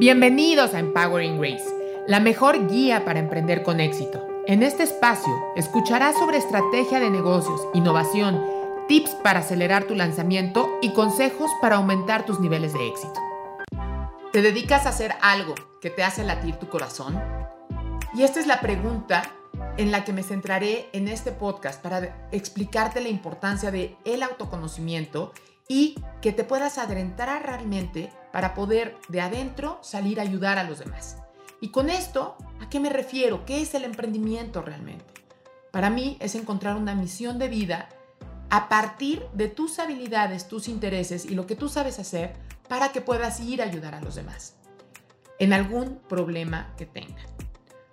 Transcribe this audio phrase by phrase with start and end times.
[0.00, 1.68] Bienvenidos a Empowering Grace,
[2.06, 4.26] la mejor guía para emprender con éxito.
[4.46, 8.42] En este espacio escucharás sobre estrategia de negocios, innovación,
[8.88, 13.20] tips para acelerar tu lanzamiento y consejos para aumentar tus niveles de éxito.
[14.32, 17.22] ¿Te dedicas a hacer algo que te hace latir tu corazón?
[18.14, 19.22] Y esta es la pregunta
[19.76, 25.34] en la que me centraré en este podcast para explicarte la importancia de el autoconocimiento
[25.70, 30.80] y que te puedas adentrar realmente para poder de adentro salir a ayudar a los
[30.80, 31.18] demás.
[31.60, 33.44] Y con esto, ¿a qué me refiero?
[33.44, 35.04] ¿Qué es el emprendimiento realmente?
[35.70, 37.88] Para mí es encontrar una misión de vida
[38.50, 42.32] a partir de tus habilidades, tus intereses y lo que tú sabes hacer
[42.68, 44.56] para que puedas ir a ayudar a los demás
[45.38, 47.26] en algún problema que tengan.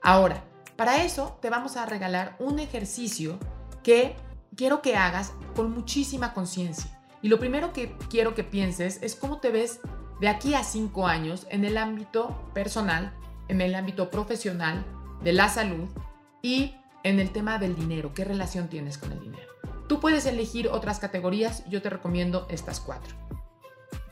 [0.00, 0.44] Ahora,
[0.76, 3.36] para eso te vamos a regalar un ejercicio
[3.82, 4.14] que
[4.56, 6.93] quiero que hagas con muchísima conciencia.
[7.24, 9.80] Y lo primero que quiero que pienses es cómo te ves
[10.20, 13.14] de aquí a cinco años en el ámbito personal,
[13.48, 14.84] en el ámbito profesional,
[15.22, 15.88] de la salud
[16.42, 18.12] y en el tema del dinero.
[18.12, 19.50] ¿Qué relación tienes con el dinero?
[19.88, 23.16] Tú puedes elegir otras categorías, yo te recomiendo estas cuatro.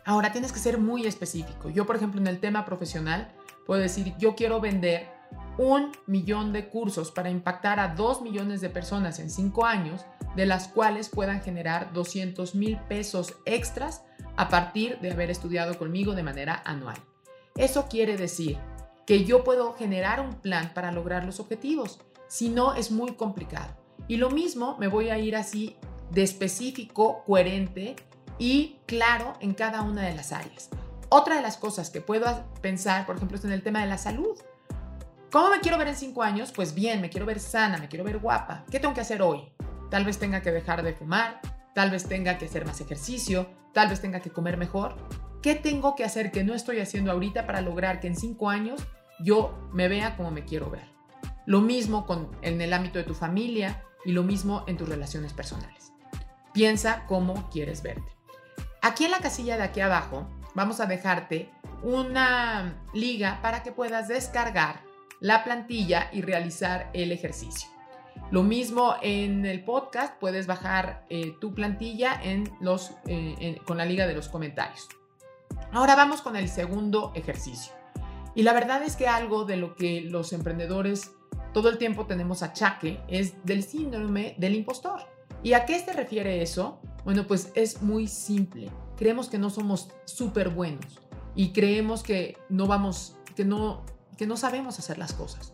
[0.07, 1.69] Ahora tienes que ser muy específico.
[1.69, 3.31] Yo, por ejemplo, en el tema profesional,
[3.67, 5.11] puedo decir, yo quiero vender
[5.59, 10.05] un millón de cursos para impactar a dos millones de personas en cinco años
[10.37, 14.03] de las cuales puedan generar 200 mil pesos extras
[14.37, 16.97] a partir de haber estudiado conmigo de manera anual.
[17.57, 18.59] Eso quiere decir
[19.07, 23.77] que yo puedo generar un plan para lograr los objetivos, si no es muy complicado.
[24.09, 25.77] Y lo mismo me voy a ir así
[26.11, 27.97] de específico, coherente
[28.39, 30.71] y claro en cada una de las áreas.
[31.09, 32.27] Otra de las cosas que puedo
[32.63, 34.39] pensar, por ejemplo, es en el tema de la salud.
[35.33, 36.53] ¿Cómo me quiero ver en cinco años?
[36.53, 38.67] Pues bien, me quiero ver sana, me quiero ver guapa.
[38.71, 39.51] ¿Qué tengo que hacer hoy?
[39.91, 41.41] Tal vez tenga que dejar de fumar,
[41.75, 44.95] tal vez tenga que hacer más ejercicio, tal vez tenga que comer mejor.
[45.41, 48.87] ¿Qué tengo que hacer que no estoy haciendo ahorita para lograr que en cinco años
[49.25, 50.85] yo me vea como me quiero ver?
[51.47, 55.33] Lo mismo con, en el ámbito de tu familia y lo mismo en tus relaciones
[55.33, 55.95] personales.
[56.53, 58.13] Piensa cómo quieres verte.
[58.83, 61.51] Aquí en la casilla de aquí abajo vamos a dejarte
[61.83, 64.92] una liga para que puedas descargar
[65.23, 67.69] la plantilla y realizar el ejercicio.
[68.31, 73.87] Lo mismo en el podcast, puedes bajar eh, tu plantilla en los, eh, con la
[73.87, 74.89] liga de los comentarios.
[75.71, 77.73] Ahora vamos con el segundo ejercicio.
[78.35, 81.13] Y la verdad es que algo de lo que los emprendedores
[81.53, 85.03] todo el tiempo tenemos achaque es del síndrome del impostor.
[85.43, 86.81] ¿Y a qué se refiere eso?
[87.05, 88.71] Bueno, pues es muy simple.
[88.97, 91.01] Creemos que no somos súper buenos
[91.35, 93.85] y creemos que no vamos, que no,
[94.23, 95.53] que no sabemos hacer las cosas.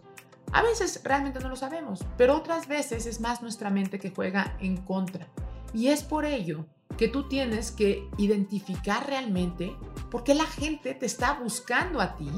[0.53, 4.59] A veces realmente no lo sabemos, pero otras veces es más nuestra mente que juega
[4.61, 5.27] en contra.
[5.73, 6.67] Y es por ello
[6.99, 9.75] que tú tienes que identificar realmente
[10.11, 12.31] por qué la gente te está buscando a ti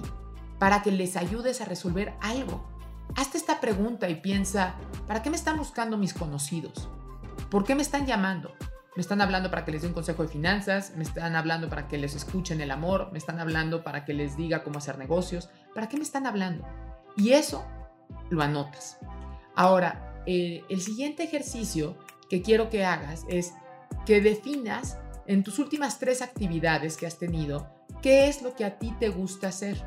[0.61, 2.65] para que les ayudes a resolver algo.
[3.17, 4.77] Hazte esta pregunta y piensa,
[5.09, 6.89] ¿para qué me están buscando mis conocidos?
[7.51, 8.55] ¿Por qué me están llamando?
[8.97, 11.89] Me están hablando para que les dé un consejo de finanzas, me están hablando para
[11.89, 15.49] que les escuchen el amor, me están hablando para que les diga cómo hacer negocios.
[15.75, 16.67] ¿Para qué me están hablando?
[17.17, 17.65] Y eso
[18.31, 18.99] lo anotas.
[19.55, 21.97] Ahora, eh, el siguiente ejercicio
[22.29, 23.55] que quiero que hagas es
[24.07, 27.69] que definas en tus últimas tres actividades que has tenido
[28.03, 29.81] qué es lo que a ti te gusta hacer.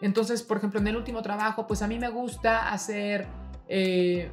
[0.00, 3.26] Entonces, por ejemplo, en el último trabajo, pues a mí me gusta hacer,
[3.68, 4.30] eh,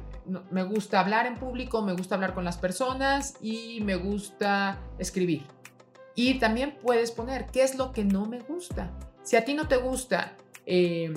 [0.50, 5.46] me gusta hablar en público, me gusta hablar con las personas y me gusta escribir.
[6.14, 8.90] Y también puedes poner qué es lo que no me gusta.
[9.22, 10.32] Si a ti no te gusta
[10.72, 11.12] eh,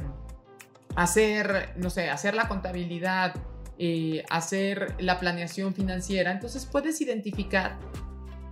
[0.96, 3.36] hacer, no sé, hacer la contabilidad,
[3.78, 7.78] eh, hacer la planeación financiera, entonces puedes identificar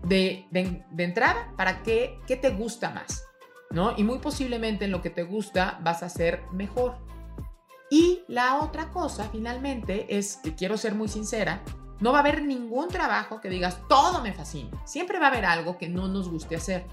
[0.03, 0.45] de,
[0.95, 3.25] entrada para qué, qué te gusta más,
[3.71, 3.95] ¿no?
[3.97, 6.97] Y muy posiblemente en lo que te gusta vas a ser mejor.
[7.89, 11.63] Y la otra cosa, finalmente, es que quiero ser muy sincera,
[11.99, 14.69] no va a haber ningún trabajo que digas, todo me fascina.
[14.85, 16.85] Siempre va a haber algo que no nos guste hacer.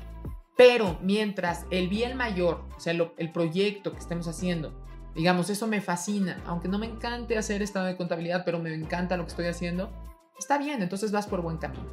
[0.59, 4.75] Pero mientras el bien mayor, o sea, el proyecto que estemos haciendo,
[5.19, 9.17] Digamos, eso me fascina, aunque no me encante hacer estado de contabilidad, pero me encanta
[9.17, 9.91] lo que estoy haciendo,
[10.39, 11.85] está bien, entonces vas por buen camino.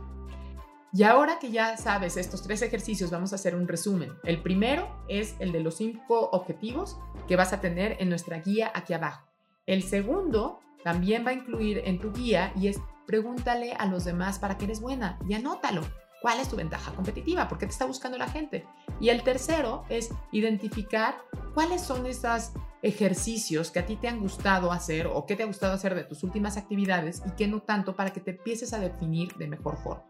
[0.94, 4.14] Y ahora que ya sabes estos tres ejercicios, vamos a hacer un resumen.
[4.24, 8.72] El primero es el de los cinco objetivos que vas a tener en nuestra guía
[8.76, 9.28] aquí abajo.
[9.66, 14.38] El segundo también va a incluir en tu guía y es pregúntale a los demás
[14.38, 15.82] para qué eres buena y anótalo.
[16.25, 17.48] ¿Cuál es tu ventaja competitiva?
[17.48, 18.66] ¿Por qué te está buscando la gente?
[19.00, 21.22] Y el tercero es identificar
[21.54, 22.51] cuáles son esos
[22.81, 26.04] ejercicios que a ti te han gustado hacer o que te ha gustado hacer de
[26.04, 29.77] tus últimas actividades y que no tanto para que te empieces a definir de mejor
[29.77, 30.04] forma.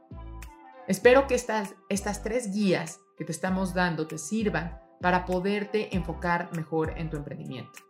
[0.88, 6.50] Espero que estas, estas tres guías que te estamos dando te sirvan para poderte enfocar
[6.56, 7.81] mejor en tu emprendimiento.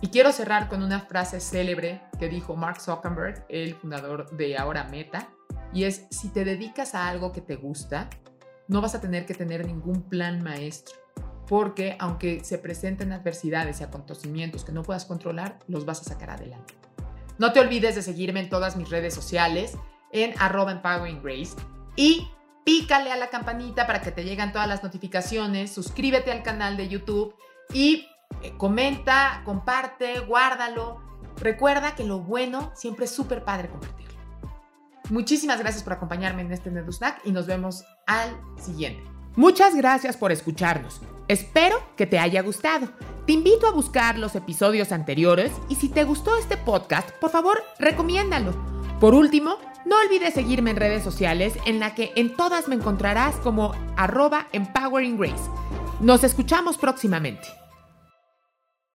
[0.00, 4.88] Y quiero cerrar con una frase célebre que dijo Mark Zuckerberg, el fundador de ahora
[4.88, 5.28] Meta,
[5.76, 8.08] y es, si te dedicas a algo que te gusta,
[8.66, 10.96] no vas a tener que tener ningún plan maestro,
[11.46, 16.30] porque aunque se presenten adversidades y acontecimientos que no puedas controlar, los vas a sacar
[16.30, 16.72] adelante.
[17.36, 19.76] No te olvides de seguirme en todas mis redes sociales,
[20.12, 21.54] en arroba empowering grace,
[21.94, 22.26] y
[22.64, 26.88] pícale a la campanita para que te lleguen todas las notificaciones, suscríbete al canal de
[26.88, 27.34] YouTube
[27.74, 28.08] y
[28.40, 31.02] eh, comenta, comparte, guárdalo.
[31.38, 34.05] Recuerda que lo bueno siempre es súper padre compartirlo.
[35.10, 39.02] Muchísimas gracias por acompañarme en este Snack y nos vemos al siguiente.
[39.36, 41.00] Muchas gracias por escucharnos.
[41.28, 42.88] Espero que te haya gustado.
[43.26, 47.62] Te invito a buscar los episodios anteriores y si te gustó este podcast, por favor,
[47.78, 48.54] recomiéndalo.
[49.00, 53.36] Por último, no olvides seguirme en redes sociales en la que en todas me encontrarás
[53.36, 55.50] como arroba empowering grace.
[56.00, 57.65] Nos escuchamos próximamente.